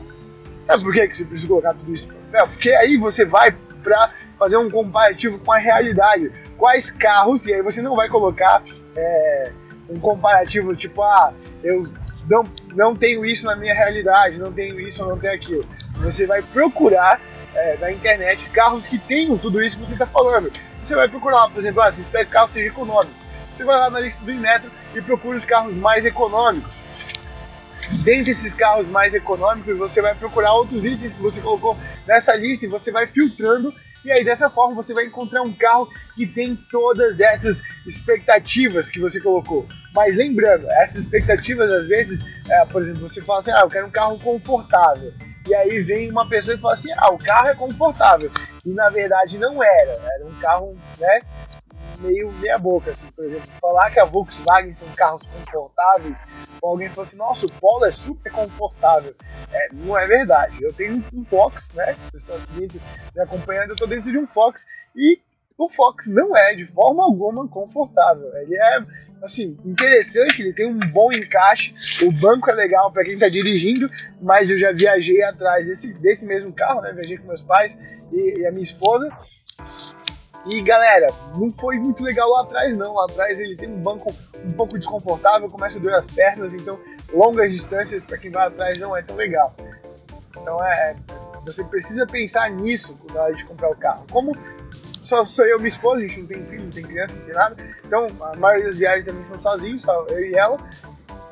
É 0.68 0.76
por 0.76 0.92
que 0.92 1.06
você 1.08 1.24
precisa 1.24 1.48
colocar 1.48 1.74
tudo 1.74 1.94
isso 1.94 2.08
no 2.08 2.14
papel? 2.14 2.48
Porque 2.48 2.70
aí 2.70 2.96
você 2.96 3.24
vai 3.24 3.50
para 3.82 4.12
fazer 4.38 4.56
um 4.56 4.70
comparativo 4.70 5.38
com 5.38 5.52
a 5.52 5.58
realidade. 5.58 6.32
Quais 6.56 6.90
carros, 6.90 7.46
e 7.46 7.54
aí 7.54 7.62
você 7.62 7.80
não 7.80 7.94
vai 7.94 8.08
colocar 8.08 8.62
é, 8.96 9.52
um 9.88 9.98
comparativo 9.98 10.74
tipo, 10.74 11.02
ah, 11.02 11.32
eu 11.62 11.88
não, 12.28 12.44
não 12.74 12.96
tenho 12.96 13.24
isso 13.24 13.46
na 13.46 13.56
minha 13.56 13.74
realidade, 13.74 14.38
não 14.38 14.52
tenho 14.52 14.80
isso, 14.80 15.04
não 15.04 15.18
tenho 15.18 15.34
aquilo. 15.34 15.64
Você 15.96 16.26
vai 16.26 16.42
procurar 16.42 17.20
é, 17.56 17.76
na 17.78 17.90
internet 17.90 18.48
carros 18.50 18.86
que 18.86 18.98
tenham 18.98 19.36
tudo 19.38 19.62
isso 19.62 19.76
que 19.76 19.86
você 19.86 19.94
está 19.94 20.06
falando. 20.06 20.52
Você 20.84 20.94
vai 20.94 21.08
procurar, 21.08 21.48
por 21.50 21.58
exemplo, 21.58 21.82
ah, 21.82 21.90
você 21.90 22.02
espera 22.02 22.24
que 22.24 22.30
o 22.30 22.32
carro 22.32 22.52
seja 22.52 22.68
econômico. 22.68 23.14
Você 23.54 23.64
vai 23.64 23.76
lá 23.76 23.90
na 23.90 24.00
lista 24.00 24.24
do 24.24 24.30
Inmetro 24.30 24.70
e 24.94 25.00
procura 25.00 25.38
os 25.38 25.44
carros 25.44 25.76
mais 25.76 26.04
econômicos 26.04 26.86
dentre 28.02 28.32
esses 28.32 28.54
carros 28.54 28.86
mais 28.88 29.14
econômicos, 29.14 29.76
você 29.76 30.00
vai 30.00 30.14
procurar 30.14 30.52
outros 30.54 30.84
itens 30.84 31.12
que 31.12 31.22
você 31.22 31.40
colocou 31.40 31.76
nessa 32.06 32.34
lista 32.34 32.64
e 32.64 32.68
você 32.68 32.90
vai 32.90 33.06
filtrando. 33.06 33.72
E 34.04 34.12
aí, 34.12 34.24
dessa 34.24 34.48
forma, 34.48 34.74
você 34.74 34.94
vai 34.94 35.06
encontrar 35.06 35.42
um 35.42 35.52
carro 35.52 35.88
que 36.14 36.26
tem 36.26 36.54
todas 36.70 37.20
essas 37.20 37.60
expectativas 37.84 38.88
que 38.88 39.00
você 39.00 39.20
colocou. 39.20 39.66
Mas 39.92 40.14
lembrando, 40.14 40.70
essas 40.70 41.02
expectativas, 41.02 41.70
às 41.72 41.88
vezes, 41.88 42.24
é, 42.48 42.64
por 42.66 42.82
exemplo, 42.82 43.08
você 43.08 43.20
fala 43.20 43.40
assim: 43.40 43.50
ah, 43.50 43.60
eu 43.62 43.68
quero 43.68 43.86
um 43.86 43.90
carro 43.90 44.18
confortável. 44.20 45.12
E 45.46 45.54
aí 45.54 45.80
vem 45.80 46.10
uma 46.10 46.28
pessoa 46.28 46.56
e 46.56 46.60
fala 46.60 46.74
assim: 46.74 46.92
ah, 46.96 47.10
o 47.12 47.18
carro 47.18 47.48
é 47.48 47.54
confortável. 47.54 48.30
E 48.64 48.72
na 48.72 48.90
verdade 48.90 49.38
não 49.38 49.62
era, 49.62 49.92
era 50.16 50.26
um 50.26 50.34
carro, 50.34 50.76
né? 50.98 51.20
meio 51.98 52.30
meia 52.32 52.58
boca, 52.58 52.90
assim, 52.90 53.10
por 53.12 53.24
exemplo, 53.24 53.50
falar 53.60 53.90
que 53.90 54.00
a 54.00 54.04
Volkswagen 54.04 54.72
são 54.74 54.88
carros 54.94 55.26
confortáveis, 55.26 56.18
ou 56.60 56.70
alguém 56.70 56.88
falou 56.88 57.02
assim, 57.02 57.16
nossa, 57.16 57.46
o 57.46 57.52
Polo 57.52 57.84
é 57.84 57.92
super 57.92 58.30
confortável. 58.32 59.14
É, 59.52 59.68
não 59.72 59.98
é 59.98 60.06
verdade. 60.06 60.62
Eu 60.62 60.72
tenho 60.72 61.04
um 61.12 61.24
Fox, 61.24 61.72
né? 61.72 61.96
Vocês 62.10 62.22
estão 62.22 62.36
aqui 62.36 62.80
me 63.14 63.22
acompanhando, 63.22 63.70
eu 63.70 63.74
estou 63.74 63.88
dentro 63.88 64.10
de 64.10 64.18
um 64.18 64.26
Fox 64.26 64.66
e 64.94 65.20
o 65.56 65.70
Fox 65.70 66.06
não 66.06 66.36
é 66.36 66.54
de 66.54 66.66
forma 66.66 67.02
alguma 67.04 67.48
confortável. 67.48 68.36
Ele 68.36 68.56
é 68.56 68.80
assim, 69.22 69.56
interessante, 69.64 70.42
ele 70.42 70.52
tem 70.52 70.66
um 70.66 70.78
bom 70.78 71.12
encaixe, 71.12 71.72
o 72.04 72.12
banco 72.12 72.50
é 72.50 72.54
legal 72.54 72.92
para 72.92 73.04
quem 73.04 73.14
está 73.14 73.28
dirigindo, 73.28 73.90
mas 74.20 74.50
eu 74.50 74.58
já 74.58 74.72
viajei 74.72 75.22
atrás 75.22 75.66
desse, 75.66 75.92
desse 75.94 76.26
mesmo 76.26 76.52
carro, 76.52 76.80
né? 76.80 76.92
Viajei 76.92 77.18
com 77.18 77.26
meus 77.26 77.42
pais 77.42 77.76
e, 78.12 78.40
e 78.40 78.46
a 78.46 78.50
minha 78.50 78.62
esposa. 78.62 79.10
E 80.48 80.62
galera, 80.62 81.08
não 81.36 81.50
foi 81.50 81.76
muito 81.76 82.04
legal 82.04 82.30
lá 82.30 82.42
atrás, 82.42 82.76
não. 82.76 82.94
Lá 82.94 83.04
atrás 83.04 83.40
ele 83.40 83.56
tem 83.56 83.68
um 83.68 83.82
banco 83.82 84.14
um 84.44 84.50
pouco 84.52 84.78
desconfortável, 84.78 85.48
começa 85.48 85.78
a 85.78 85.80
doer 85.80 85.96
as 85.96 86.06
pernas, 86.06 86.54
então 86.54 86.78
longas 87.12 87.50
distâncias 87.50 88.02
para 88.04 88.16
quem 88.16 88.30
vai 88.30 88.46
atrás 88.46 88.78
não 88.78 88.96
é 88.96 89.02
tão 89.02 89.16
legal. 89.16 89.54
Então 90.40 90.62
é, 90.64 90.94
você 91.44 91.64
precisa 91.64 92.06
pensar 92.06 92.50
nisso 92.50 92.96
na 93.12 93.22
hora 93.22 93.34
de 93.34 93.44
comprar 93.44 93.70
o 93.70 93.76
carro. 93.76 94.06
Como 94.10 94.36
só 95.06 95.24
sou 95.24 95.46
eu 95.46 95.56
e 95.56 95.60
minha 95.60 95.68
esposa, 95.68 96.04
a 96.04 96.08
gente 96.08 96.20
não 96.20 96.26
tem 96.26 96.44
filho, 96.46 96.64
não 96.64 96.70
tem 96.70 96.82
criança, 96.82 97.14
não 97.14 97.24
tem 97.24 97.34
nada. 97.34 97.56
Então 97.84 98.06
a 98.20 98.36
maioria 98.36 98.66
das 98.66 98.76
viagens 98.76 99.06
também 99.06 99.24
são 99.24 99.40
sozinhos, 99.40 99.82
só 99.82 100.04
eu 100.08 100.20
e 100.20 100.34
ela. 100.34 100.58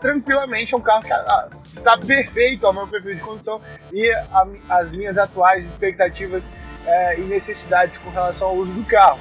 Tranquilamente 0.00 0.74
é 0.74 0.76
um 0.76 0.80
carro 0.80 1.02
que 1.02 1.12
ah, 1.12 1.48
está 1.72 1.98
perfeito 1.98 2.66
ao 2.66 2.72
meu 2.72 2.86
perfil 2.86 3.16
de 3.16 3.20
condução 3.20 3.60
e 3.92 4.08
a, 4.12 4.46
as 4.68 4.90
minhas 4.92 5.18
atuais 5.18 5.66
expectativas 5.66 6.48
é, 6.86 7.18
e 7.18 7.22
necessidades 7.22 7.98
com 7.98 8.10
relação 8.10 8.48
ao 8.48 8.56
uso 8.56 8.70
do 8.72 8.84
carro. 8.84 9.18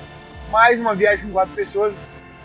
Mais 0.52 0.80
uma 0.80 0.94
viagem 0.94 1.26
com 1.26 1.32
quatro 1.32 1.56
pessoas, 1.56 1.96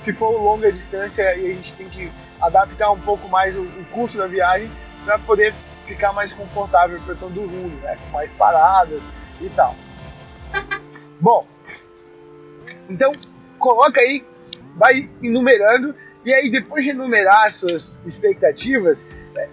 se 0.00 0.12
for 0.14 0.30
longa 0.30 0.72
distância, 0.72 1.36
e 1.36 1.52
a 1.52 1.54
gente 1.54 1.74
tem 1.74 1.88
que 1.90 2.10
adaptar 2.40 2.90
um 2.90 3.00
pouco 3.00 3.28
mais 3.28 3.54
o, 3.54 3.60
o 3.60 3.84
custo 3.92 4.16
da 4.16 4.26
viagem 4.26 4.70
para 5.04 5.18
poder 5.18 5.52
ficar 5.84 6.12
mais 6.14 6.32
confortável 6.32 6.98
para 7.04 7.14
todo 7.16 7.40
mundo, 7.42 7.76
né? 7.82 7.96
com 7.96 8.12
mais 8.12 8.32
paradas 8.32 9.02
e 9.40 9.48
tal. 9.50 9.74
Bom, 11.20 11.46
então 12.88 13.10
coloca 13.58 14.00
aí, 14.00 14.24
vai 14.76 15.08
enumerando 15.22 15.94
e 16.24 16.32
aí 16.32 16.50
depois 16.50 16.84
de 16.84 16.90
enumerar 16.90 17.46
as 17.46 17.56
suas 17.56 18.00
expectativas, 18.04 19.04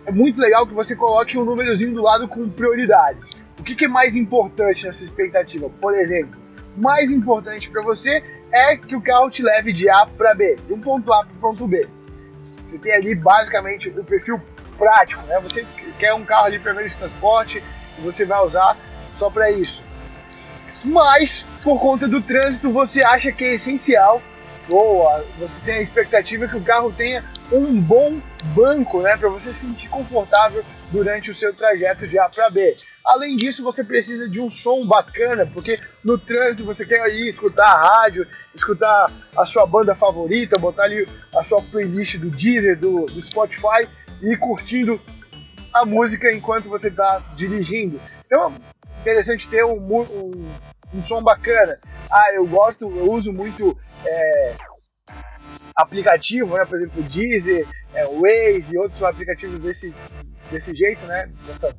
é 0.05 0.11
muito 0.11 0.39
legal 0.39 0.65
que 0.65 0.73
você 0.73 0.95
coloque 0.95 1.37
um 1.37 1.45
númerozinho 1.45 1.93
do 1.93 2.01
lado 2.01 2.27
com 2.27 2.49
prioridades. 2.49 3.27
O 3.59 3.63
que, 3.63 3.75
que 3.75 3.85
é 3.85 3.87
mais 3.87 4.15
importante 4.15 4.85
nessa 4.85 5.03
expectativa? 5.03 5.69
Por 5.69 5.93
exemplo, 5.93 6.39
mais 6.75 7.11
importante 7.11 7.69
para 7.69 7.81
você 7.83 8.23
é 8.51 8.75
que 8.77 8.95
o 8.95 9.01
carro 9.01 9.29
te 9.29 9.41
leve 9.41 9.73
de 9.73 9.89
A 9.89 10.05
para 10.05 10.33
B, 10.33 10.57
de 10.67 10.73
um 10.73 10.79
ponto 10.79 11.11
A 11.13 11.25
para 11.25 11.35
o 11.35 11.39
ponto 11.39 11.67
B. 11.67 11.87
Você 12.67 12.77
tem 12.77 12.93
ali 12.93 13.15
basicamente 13.15 13.89
o 13.89 14.03
perfil 14.03 14.41
prático, 14.77 15.21
né? 15.27 15.39
Você 15.39 15.65
quer 15.99 16.13
um 16.13 16.25
carro 16.25 16.45
ali 16.45 16.59
para 16.59 16.73
meio 16.73 16.89
de 16.89 16.97
transporte 16.97 17.63
você 17.99 18.25
vai 18.25 18.43
usar 18.45 18.77
só 19.17 19.29
para 19.29 19.51
isso. 19.51 19.81
Mas 20.85 21.43
por 21.63 21.79
conta 21.79 22.07
do 22.07 22.21
trânsito 22.21 22.71
você 22.71 23.03
acha 23.03 23.31
que 23.31 23.43
é 23.43 23.53
essencial 23.55 24.21
ou 24.69 25.07
você 25.37 25.59
tem 25.61 25.75
a 25.75 25.81
expectativa 25.81 26.47
que 26.47 26.57
o 26.57 26.61
carro 26.61 26.91
tenha 26.91 27.23
um 27.51 27.79
bom 27.79 28.19
banco, 28.55 29.01
né, 29.01 29.15
para 29.15 29.29
você 29.29 29.51
se 29.51 29.65
sentir 29.65 29.87
confortável 29.89 30.63
durante 30.91 31.29
o 31.29 31.35
seu 31.35 31.53
trajeto 31.53 32.07
de 32.07 32.17
A 32.17 32.27
para 32.27 32.49
B. 32.49 32.75
Além 33.03 33.37
disso, 33.37 33.63
você 33.63 33.83
precisa 33.83 34.27
de 34.27 34.39
um 34.39 34.49
som 34.49 34.85
bacana, 34.85 35.45
porque 35.45 35.79
no 36.03 36.17
trânsito 36.17 36.65
você 36.65 36.85
quer 36.85 37.07
ir 37.09 37.29
escutar 37.29 37.65
a 37.65 38.01
rádio, 38.01 38.27
escutar 38.53 39.11
a 39.37 39.45
sua 39.45 39.67
banda 39.67 39.93
favorita, 39.93 40.57
botar 40.57 40.83
ali 40.83 41.07
a 41.35 41.43
sua 41.43 41.61
playlist 41.61 42.17
do 42.17 42.31
Deezer, 42.31 42.77
do, 42.79 43.05
do 43.05 43.21
Spotify 43.21 43.87
e 44.21 44.31
ir 44.31 44.39
curtindo 44.39 44.99
a 45.71 45.85
música 45.85 46.31
enquanto 46.33 46.69
você 46.69 46.87
está 46.87 47.21
dirigindo. 47.35 47.99
Então, 48.25 48.55
interessante 49.05 49.47
ter 49.47 49.63
um, 49.63 49.77
um, 49.77 50.31
um, 50.93 51.03
som 51.03 51.21
bacana. 51.21 51.79
Ah, 52.09 52.33
eu 52.33 52.47
gosto, 52.47 52.85
eu 52.85 53.11
uso 53.11 53.31
muito 53.31 53.77
é, 54.03 54.55
aplicativo, 55.75 56.57
né? 56.57 56.65
Por 56.65 56.77
exemplo, 56.77 57.03
Deezer, 57.03 57.67
é, 57.93 58.03
Waze 58.05 58.73
e 58.73 58.77
outros 58.79 59.01
aplicativos 59.03 59.59
desse, 59.59 59.93
desse 60.51 60.73
jeito, 60.73 61.05
né? 61.05 61.29
Dessa, 61.45 61.75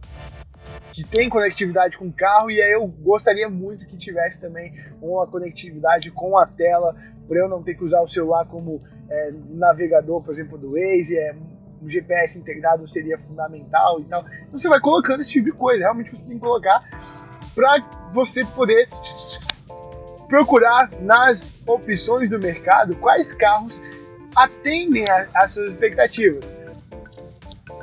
que 0.93 1.05
tem 1.05 1.29
conectividade 1.29 1.99
com 1.99 2.07
o 2.07 2.13
carro 2.13 2.49
e 2.49 2.63
aí 2.63 2.73
eu 2.73 2.87
gostaria 2.87 3.51
muito 3.51 3.87
que 3.87 3.99
tivesse 3.99 4.41
também 4.41 4.73
uma 5.03 5.27
conectividade 5.27 6.11
com 6.13 6.39
a 6.39 6.47
tela 6.47 6.95
para 7.27 7.39
eu 7.39 7.49
não 7.49 7.63
ter 7.63 7.75
que 7.75 7.85
usar 7.85 8.01
o 8.03 8.09
celular 8.09 8.47
como 8.47 8.83
é, 9.11 9.33
navegador, 9.51 10.23
por 10.23 10.33
exemplo, 10.33 10.57
do 10.57 10.73
Waze, 10.73 11.19
é, 11.19 11.35
um 11.83 11.91
GPS 11.91 12.39
integrado 12.39 12.87
seria 12.89 13.19
fundamental 13.19 14.01
e 14.01 14.05
tal. 14.05 14.25
Então 14.49 14.59
você 14.59 14.69
vai 14.69 14.81
colocando 14.81 15.21
esse 15.21 15.31
tipo 15.31 15.47
de 15.47 15.53
coisa, 15.53 15.83
realmente 15.83 16.11
você 16.11 16.25
tem 16.25 16.37
que 16.37 16.41
colocar 16.41 16.83
para 17.57 17.81
você 18.13 18.45
poder 18.45 18.87
procurar 20.29 20.91
nas 21.01 21.55
opções 21.67 22.29
do 22.29 22.39
mercado 22.39 22.95
quais 22.97 23.33
carros 23.33 23.81
atendem 24.37 25.07
às 25.35 25.53
suas 25.53 25.73
expectativas. 25.73 26.45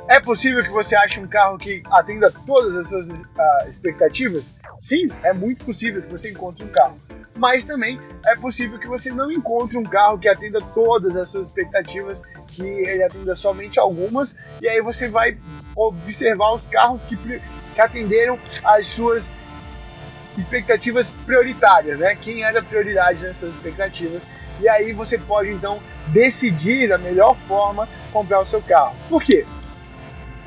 É 0.08 0.20
possível 0.20 0.62
que 0.62 0.70
você 0.70 0.94
ache 0.94 1.18
um 1.18 1.26
carro 1.26 1.58
que 1.58 1.82
atenda 1.90 2.30
todas 2.46 2.76
as 2.76 2.86
suas 2.86 3.06
uh, 3.06 3.68
expectativas? 3.68 4.54
Sim, 4.78 5.08
é 5.24 5.32
muito 5.32 5.64
possível 5.64 6.02
que 6.02 6.12
você 6.12 6.30
encontre 6.30 6.62
um 6.62 6.68
carro. 6.68 6.96
Mas 7.36 7.64
também 7.64 7.98
é 8.26 8.36
possível 8.36 8.78
que 8.78 8.86
você 8.86 9.10
não 9.10 9.32
encontre 9.32 9.76
um 9.76 9.82
carro 9.82 10.18
que 10.18 10.28
atenda 10.28 10.60
todas 10.72 11.16
as 11.16 11.30
suas 11.30 11.46
expectativas, 11.46 12.22
que 12.48 12.62
ele 12.62 13.02
atenda 13.02 13.34
somente 13.34 13.80
algumas, 13.80 14.36
e 14.60 14.68
aí 14.68 14.80
você 14.80 15.08
vai 15.08 15.36
observar 15.74 16.52
os 16.52 16.66
carros 16.66 17.04
que, 17.04 17.16
que 17.16 17.80
atenderam 17.80 18.38
às 18.62 18.86
suas 18.86 19.24
expectativas 19.24 19.43
prioritárias, 21.24 21.98
né? 21.98 22.14
Quem 22.16 22.42
era 22.42 22.62
prioridade 22.62 23.24
nas 23.24 23.36
suas 23.38 23.54
expectativas. 23.54 24.22
E 24.60 24.68
aí 24.68 24.92
você 24.92 25.18
pode 25.18 25.50
então 25.50 25.80
decidir 26.08 26.92
a 26.92 26.98
melhor 26.98 27.36
forma 27.48 27.88
comprar 28.12 28.40
o 28.40 28.46
seu 28.46 28.62
carro. 28.62 28.94
Por 29.08 29.22
quê? 29.22 29.44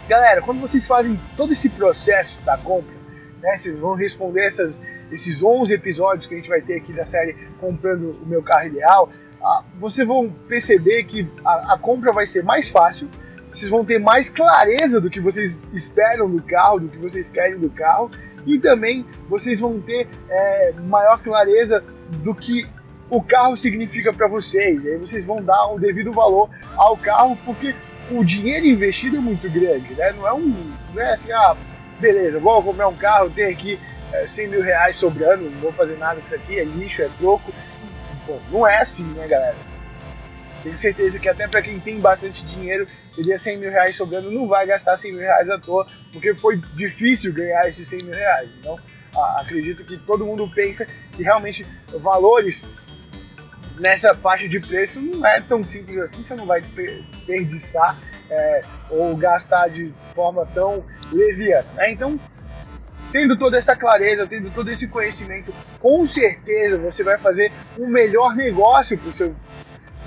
Galera, 0.07 0.41
quando 0.41 0.61
vocês 0.61 0.87
fazem 0.87 1.19
todo 1.35 1.51
esse 1.51 1.69
processo 1.69 2.37
da 2.45 2.57
compra, 2.57 2.95
né, 3.41 3.55
vocês 3.55 3.77
vão 3.77 3.93
responder 3.93 4.45
essas, 4.45 4.79
esses 5.11 5.43
11 5.43 5.73
episódios 5.73 6.25
que 6.25 6.33
a 6.33 6.37
gente 6.37 6.47
vai 6.47 6.61
ter 6.61 6.77
aqui 6.77 6.93
da 6.93 7.05
série 7.05 7.35
Comprando 7.59 8.17
o 8.21 8.25
Meu 8.25 8.41
Carro 8.41 8.67
Ideal, 8.67 9.09
ah, 9.41 9.63
vocês 9.79 10.07
vão 10.07 10.29
perceber 10.47 11.03
que 11.03 11.27
a, 11.43 11.73
a 11.73 11.77
compra 11.77 12.13
vai 12.13 12.25
ser 12.25 12.43
mais 12.43 12.69
fácil, 12.69 13.09
vocês 13.51 13.69
vão 13.69 13.83
ter 13.83 13.99
mais 13.99 14.29
clareza 14.29 15.01
do 15.01 15.09
que 15.09 15.19
vocês 15.19 15.67
esperam 15.73 16.29
do 16.29 16.41
carro, 16.41 16.79
do 16.79 16.87
que 16.87 16.97
vocês 16.97 17.29
querem 17.29 17.57
do 17.57 17.69
carro, 17.69 18.09
e 18.47 18.57
também 18.57 19.05
vocês 19.29 19.59
vão 19.59 19.79
ter 19.79 20.07
é, 20.29 20.73
maior 20.85 21.21
clareza 21.21 21.83
do 22.23 22.33
que 22.33 22.65
o 23.09 23.21
carro 23.21 23.55
significa 23.57 24.13
para 24.13 24.27
vocês. 24.27 24.85
Aí 24.85 24.97
vocês 24.97 25.23
vão 25.25 25.43
dar 25.43 25.67
o 25.67 25.79
devido 25.79 26.11
valor 26.11 26.49
ao 26.75 26.95
carro, 26.97 27.37
porque 27.45 27.75
o 28.09 28.23
dinheiro 28.23 28.65
investido 28.65 29.17
é 29.17 29.19
muito 29.19 29.49
grande, 29.49 29.93
né? 29.93 30.13
Não 30.13 30.27
é 30.27 30.33
um. 30.33 30.73
Não 30.93 31.01
é 31.01 31.13
assim, 31.13 31.31
ah, 31.31 31.55
beleza, 31.99 32.39
vou 32.39 32.63
comprar 32.63 32.87
um 32.87 32.95
carro, 32.95 33.29
tem 33.29 33.45
aqui 33.45 33.77
é, 34.13 34.27
100 34.27 34.47
mil 34.47 34.61
reais 34.61 34.95
sobrando, 34.95 35.49
não 35.49 35.59
vou 35.59 35.73
fazer 35.73 35.97
nada 35.97 36.21
com 36.21 36.25
isso 36.27 36.35
aqui, 36.35 36.57
é 36.57 36.63
lixo, 36.63 37.01
é 37.01 37.09
troco. 37.19 37.53
Bom, 38.25 38.39
não 38.49 38.67
é 38.67 38.77
assim, 38.77 39.03
né, 39.13 39.27
galera? 39.27 39.55
Tenho 40.63 40.77
certeza 40.77 41.19
que 41.19 41.29
até 41.29 41.47
para 41.47 41.61
quem 41.61 41.79
tem 41.79 41.99
bastante 41.99 42.43
dinheiro, 42.45 42.87
teria 43.15 43.37
100 43.37 43.57
mil 43.57 43.71
reais 43.71 43.95
sobrando, 43.95 44.31
não 44.31 44.47
vai 44.47 44.65
gastar 44.65 44.97
100 44.97 45.11
mil 45.11 45.21
reais 45.21 45.49
à 45.49 45.57
toa, 45.57 45.87
porque 46.11 46.33
foi 46.35 46.57
difícil 46.75 47.33
ganhar 47.33 47.67
esses 47.67 47.87
100 47.87 48.03
mil 48.03 48.13
reais. 48.13 48.49
Então, 48.59 48.79
acredito 49.37 49.83
que 49.83 49.97
todo 49.97 50.25
mundo 50.25 50.49
pensa 50.53 50.85
que 51.13 51.23
realmente 51.23 51.65
valores 52.01 52.65
nessa 53.79 54.15
faixa 54.15 54.47
de 54.47 54.59
preço 54.59 54.99
não 55.01 55.25
é 55.25 55.41
tão 55.41 55.63
simples 55.63 55.97
assim, 55.99 56.23
você 56.23 56.35
não 56.35 56.45
vai 56.45 56.61
desperdiçar 56.61 57.99
é, 58.29 58.61
ou 58.89 59.15
gastar 59.15 59.69
de 59.69 59.93
forma 60.13 60.45
tão 60.47 60.83
leviana. 61.11 61.67
Né? 61.75 61.91
Então, 61.91 62.19
tendo 63.11 63.37
toda 63.37 63.57
essa 63.57 63.75
clareza, 63.75 64.27
tendo 64.27 64.51
todo 64.51 64.69
esse 64.69 64.87
conhecimento, 64.87 65.53
com 65.79 66.05
certeza 66.07 66.77
você 66.77 67.03
vai 67.03 67.17
fazer 67.17 67.51
um 67.77 67.87
melhor 67.87 68.35
negócio 68.35 68.97
para 68.97 69.09
o 69.09 69.13
seu 69.13 69.35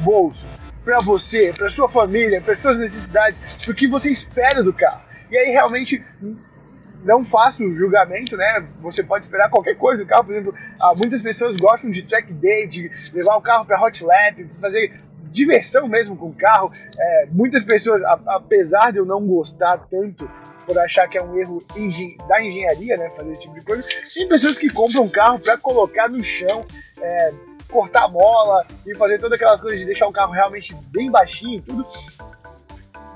bolso, 0.01 0.45
para 0.85 1.01
você, 1.01 1.53
para 1.57 1.71
sua 1.71 1.89
família, 1.89 2.41
para 2.41 2.57
suas 2.57 2.79
necessidades, 2.79 3.41
do 3.65 3.75
que 3.75 3.87
você 3.87 4.11
espera 4.11 4.63
do 4.63 4.73
carro. 4.73 5.10
E 5.31 5.39
aí 5.39 5.51
realmente 5.51 6.05
não 7.05 7.25
faço 7.25 7.63
julgamento, 7.75 8.37
né? 8.37 8.67
Você 8.81 9.03
pode 9.03 9.25
esperar 9.25 9.49
qualquer 9.49 9.77
coisa 9.77 10.03
do 10.03 10.09
carro. 10.09 10.25
Por 10.25 10.35
exemplo, 10.35 10.55
ah, 10.81 10.95
muitas 10.95 11.23
pessoas 11.23 11.57
gostam 11.57 11.91
de 11.91 12.03
track 12.03 12.33
day, 12.33 12.67
de 12.67 12.91
levar 13.13 13.37
o 13.37 13.43
carro 13.43 13.65
para 13.65 13.81
hot 13.83 14.05
lap, 14.05 14.47
fazer 14.61 15.01
diversão 15.31 15.89
mesmo 15.89 16.17
com 16.17 16.29
o 16.29 16.35
carro. 16.35 16.73
É, 16.99 17.27
muitas 17.31 17.65
pessoas, 17.65 18.03
apesar 18.27 18.93
de 18.93 18.99
eu 18.99 19.07
não 19.07 19.27
gostar 19.27 19.79
tanto 19.91 20.31
por 20.67 20.79
achar 20.79 21.09
que 21.09 21.19
é 21.19 21.23
um 21.23 21.37
erro 21.39 21.59
da 22.29 22.41
engenharia, 22.41 22.97
né, 22.97 23.11
fazer 23.11 23.33
esse 23.33 23.41
tipo 23.41 23.59
de 23.59 23.65
coisa, 23.65 23.89
tem 24.15 24.29
pessoas 24.29 24.59
que 24.59 24.69
compram 24.69 25.05
um 25.05 25.09
carro 25.09 25.39
para 25.39 25.57
colocar 25.57 26.09
no 26.09 26.23
chão, 26.23 26.65
é, 27.01 27.33
cortar 27.69 28.05
a 28.05 28.09
mola 28.09 28.65
e 28.87 28.95
fazer 28.95 29.19
todas 29.19 29.37
aquelas 29.37 29.61
coisas 29.61 29.81
de 29.81 29.87
deixar 29.87 30.07
o 30.07 30.13
carro 30.13 30.33
realmente 30.33 30.75
bem 30.89 31.11
baixinho 31.11 31.59
e 31.59 31.63
tudo. 31.63 31.87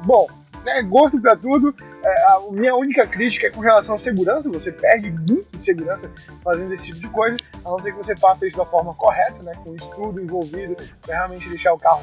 Bom, 0.04 0.26
né, 0.64 0.82
gosto 0.82 1.20
para 1.20 1.36
tudo. 1.36 1.74
É, 2.02 2.22
a 2.24 2.40
minha 2.50 2.74
única 2.74 3.06
crítica 3.06 3.46
é 3.46 3.50
com 3.50 3.60
relação 3.60 3.96
à 3.96 3.98
segurança. 3.98 4.50
Você 4.50 4.72
perde 4.72 5.10
muito 5.10 5.58
segurança 5.58 6.10
fazendo 6.42 6.72
esse 6.72 6.86
tipo 6.86 7.00
de 7.00 7.08
coisa, 7.08 7.36
a 7.64 7.68
não 7.68 7.78
ser 7.78 7.92
que 7.92 7.98
você 7.98 8.16
faça 8.16 8.46
isso 8.46 8.56
da 8.56 8.64
forma 8.64 8.94
correta, 8.94 9.42
né, 9.42 9.52
com 9.62 9.74
estudo 9.74 10.20
envolvido 10.20 10.76
para 11.02 11.16
realmente 11.16 11.48
deixar 11.48 11.72
o 11.72 11.78
carro 11.78 12.02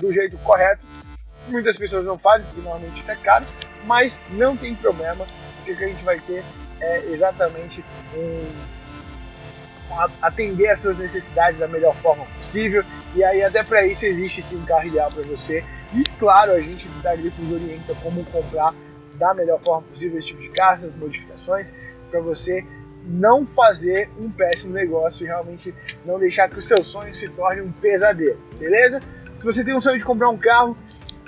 do 0.00 0.12
jeito 0.12 0.36
correto. 0.38 0.84
Muitas 1.48 1.76
pessoas 1.76 2.04
não 2.04 2.18
fazem, 2.18 2.46
porque 2.46 2.60
normalmente 2.60 3.00
isso 3.00 3.10
é 3.10 3.16
caro, 3.16 3.44
mas 3.84 4.22
não 4.30 4.56
tem 4.56 4.74
problema, 4.74 5.26
porque 5.56 5.72
o 5.72 5.76
que 5.76 5.84
a 5.84 5.88
gente 5.88 6.04
vai 6.04 6.20
ter 6.20 6.44
é 6.80 6.98
exatamente 7.12 7.84
um 8.14 8.72
atender 10.22 10.68
às 10.68 10.80
suas 10.80 10.96
necessidades 10.96 11.58
da 11.58 11.68
melhor 11.68 11.94
forma 11.96 12.24
possível. 12.38 12.84
E 13.14 13.22
aí 13.22 13.42
até 13.42 13.62
para 13.62 13.86
isso 13.86 14.06
existe 14.06 14.42
sim 14.42 14.56
um 14.56 14.64
carro 14.64 14.86
ideal 14.86 15.10
para 15.10 15.22
você. 15.22 15.64
E 15.94 16.04
claro, 16.18 16.52
a 16.52 16.60
gente 16.60 16.88
da 17.02 17.14
Grifos 17.14 17.52
orienta 17.52 17.94
como 18.02 18.24
comprar 18.26 18.74
da 19.14 19.34
melhor 19.34 19.60
forma 19.60 19.82
possível 19.82 20.18
esse 20.18 20.28
tipo 20.28 20.40
de 20.40 20.60
essas 20.60 20.94
modificações, 20.96 21.70
para 22.10 22.20
você 22.20 22.64
não 23.04 23.46
fazer 23.46 24.08
um 24.18 24.30
péssimo 24.30 24.72
negócio 24.72 25.24
e 25.24 25.26
realmente 25.26 25.74
não 26.04 26.18
deixar 26.18 26.48
que 26.48 26.58
o 26.58 26.62
seu 26.62 26.82
sonho 26.82 27.14
se 27.14 27.28
torne 27.28 27.60
um 27.60 27.72
pesadelo, 27.72 28.38
beleza? 28.58 29.00
Se 29.38 29.44
você 29.44 29.64
tem 29.64 29.74
um 29.74 29.80
sonho 29.80 29.98
de 29.98 30.04
comprar 30.04 30.28
um 30.28 30.38
carro, 30.38 30.76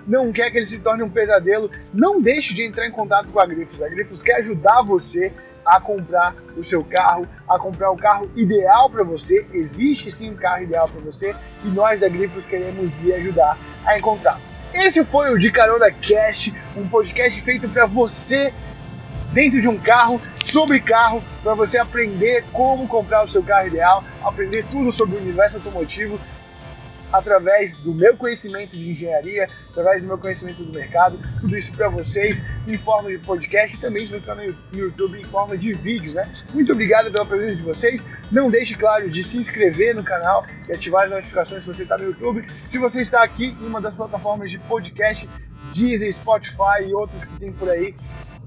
não 0.06 0.32
quer 0.32 0.50
que 0.50 0.58
ele 0.58 0.66
se 0.66 0.78
torne 0.78 1.02
um 1.02 1.10
pesadelo, 1.10 1.70
não 1.92 2.20
deixe 2.20 2.54
de 2.54 2.62
entrar 2.62 2.86
em 2.86 2.92
contato 2.92 3.28
com 3.28 3.40
a 3.40 3.46
Grifos. 3.46 3.82
A 3.82 3.88
Grifos 3.88 4.22
quer 4.22 4.36
ajudar 4.36 4.82
você 4.82 5.32
a 5.64 5.80
comprar 5.80 6.34
o 6.56 6.62
seu 6.62 6.84
carro, 6.84 7.26
a 7.48 7.58
comprar 7.58 7.90
o 7.90 7.96
carro 7.96 8.30
ideal 8.36 8.90
para 8.90 9.02
você. 9.02 9.46
Existe 9.52 10.10
sim 10.10 10.30
um 10.30 10.36
carro 10.36 10.62
ideal 10.62 10.88
para 10.88 11.00
você 11.00 11.34
e 11.64 11.68
nós 11.68 11.98
da 11.98 12.08
Grifos 12.08 12.46
queremos 12.46 12.92
lhe 13.00 13.14
ajudar 13.14 13.58
a 13.84 13.98
encontrar. 13.98 14.38
Esse 14.74 15.04
foi 15.04 15.32
o 15.32 15.38
De 15.38 15.52
Carona 15.52 15.88
Cast, 15.88 16.52
um 16.76 16.88
podcast 16.88 17.40
feito 17.42 17.68
para 17.68 17.86
você 17.86 18.52
dentro 19.32 19.60
de 19.60 19.68
um 19.68 19.78
carro, 19.78 20.20
sobre 20.46 20.80
carro, 20.80 21.22
para 21.44 21.54
você 21.54 21.78
aprender 21.78 22.44
como 22.52 22.88
comprar 22.88 23.24
o 23.24 23.28
seu 23.28 23.40
carro 23.40 23.68
ideal, 23.68 24.02
aprender 24.20 24.64
tudo 24.72 24.92
sobre 24.92 25.16
o 25.16 25.20
universo 25.20 25.58
automotivo 25.58 26.18
através 27.12 27.72
do 27.78 27.94
meu 27.94 28.16
conhecimento 28.16 28.76
de 28.76 28.90
engenharia, 28.90 29.48
através 29.70 30.02
do 30.02 30.08
meu 30.08 30.18
conhecimento 30.18 30.62
do 30.64 30.72
mercado, 30.72 31.18
tudo 31.40 31.56
isso 31.56 31.72
para 31.72 31.88
vocês 31.88 32.42
em 32.66 32.76
forma 32.78 33.10
de 33.10 33.18
podcast 33.18 33.76
e 33.76 33.80
também 33.80 34.06
se 34.06 34.12
você 34.12 34.18
está 34.18 34.34
no 34.34 34.56
YouTube 34.72 35.20
em 35.20 35.24
forma 35.24 35.56
de 35.56 35.72
vídeo, 35.72 36.14
né? 36.14 36.30
Muito 36.52 36.72
obrigado 36.72 37.10
pela 37.10 37.26
presença 37.26 37.56
de 37.56 37.62
vocês. 37.62 38.06
Não 38.30 38.50
deixe, 38.50 38.74
claro, 38.74 39.10
de 39.10 39.22
se 39.22 39.38
inscrever 39.38 39.94
no 39.94 40.02
canal 40.02 40.46
e 40.68 40.72
ativar 40.72 41.04
as 41.04 41.10
notificações 41.10 41.62
se 41.62 41.66
você 41.66 41.82
está 41.82 41.98
no 41.98 42.04
YouTube. 42.04 42.46
Se 42.66 42.78
você 42.78 43.00
está 43.00 43.22
aqui 43.22 43.56
em 43.60 43.66
uma 43.66 43.80
das 43.80 43.96
plataformas 43.96 44.50
de 44.50 44.58
podcast, 44.60 45.28
Deezer, 45.74 46.12
Spotify 46.12 46.86
e 46.86 46.94
outras 46.94 47.24
que 47.24 47.38
tem 47.38 47.52
por 47.52 47.68
aí, 47.68 47.94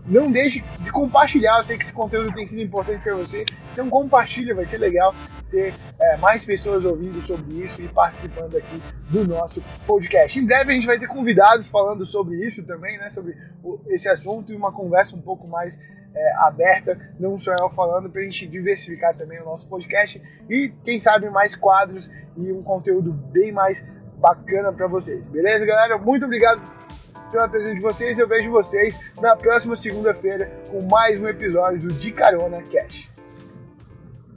não 0.07 0.31
deixe 0.31 0.63
de 0.79 0.91
compartilhar. 0.91 1.59
Eu 1.59 1.63
sei 1.63 1.77
que 1.77 1.83
esse 1.83 1.93
conteúdo 1.93 2.33
tem 2.33 2.47
sido 2.47 2.61
importante 2.61 3.01
para 3.03 3.15
você, 3.15 3.43
então 3.73 3.89
compartilha, 3.89 4.55
vai 4.55 4.65
ser 4.65 4.77
legal 4.77 5.13
ter 5.51 5.73
é, 5.99 6.17
mais 6.17 6.43
pessoas 6.43 6.83
ouvindo 6.85 7.21
sobre 7.21 7.63
isso 7.63 7.81
e 7.81 7.87
participando 7.87 8.55
aqui 8.57 8.81
do 9.09 9.25
nosso 9.27 9.61
podcast. 9.85 10.37
Em 10.37 10.45
breve 10.45 10.71
a 10.71 10.75
gente 10.75 10.87
vai 10.87 10.99
ter 10.99 11.07
convidados 11.07 11.67
falando 11.67 12.05
sobre 12.05 12.37
isso 12.45 12.63
também, 12.63 12.97
né? 12.97 13.09
Sobre 13.09 13.35
esse 13.87 14.09
assunto 14.09 14.51
e 14.51 14.55
uma 14.55 14.71
conversa 14.71 15.15
um 15.15 15.21
pouco 15.21 15.47
mais 15.47 15.79
é, 16.13 16.33
aberta, 16.37 16.99
não 17.19 17.37
só 17.37 17.53
eu 17.53 17.69
falando, 17.69 18.09
para 18.09 18.21
a 18.21 18.23
gente 18.23 18.47
diversificar 18.47 19.15
também 19.15 19.39
o 19.39 19.45
nosso 19.45 19.67
podcast 19.67 20.21
e 20.49 20.73
quem 20.83 20.99
sabe 20.99 21.29
mais 21.29 21.55
quadros 21.55 22.09
e 22.35 22.51
um 22.51 22.63
conteúdo 22.63 23.11
bem 23.11 23.51
mais 23.51 23.85
bacana 24.17 24.73
para 24.73 24.87
vocês. 24.87 25.23
Beleza, 25.25 25.65
galera? 25.65 25.97
Muito 25.97 26.25
obrigado 26.25 26.61
pela 27.31 27.47
presença 27.47 27.75
de 27.75 27.81
vocês. 27.81 28.19
Eu 28.19 28.27
vejo 28.27 28.51
vocês 28.51 28.99
na 29.21 29.35
próxima 29.35 29.75
segunda-feira 29.75 30.51
com 30.69 30.81
mais 30.87 31.19
um 31.19 31.27
episódio 31.27 31.79
do 31.79 31.93
De 31.93 32.11
Carona 32.11 32.61
Cash. 32.63 33.06